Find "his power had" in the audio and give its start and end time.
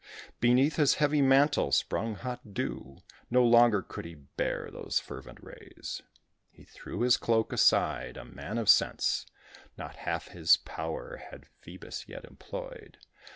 10.29-11.45